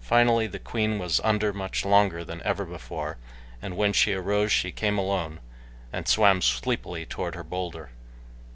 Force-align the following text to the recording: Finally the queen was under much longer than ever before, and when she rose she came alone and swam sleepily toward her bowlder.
Finally 0.00 0.46
the 0.46 0.58
queen 0.58 0.98
was 0.98 1.20
under 1.22 1.52
much 1.52 1.84
longer 1.84 2.24
than 2.24 2.40
ever 2.42 2.64
before, 2.64 3.18
and 3.60 3.76
when 3.76 3.92
she 3.92 4.14
rose 4.14 4.50
she 4.50 4.72
came 4.72 4.96
alone 4.96 5.40
and 5.92 6.08
swam 6.08 6.40
sleepily 6.40 7.04
toward 7.04 7.34
her 7.34 7.44
bowlder. 7.44 7.90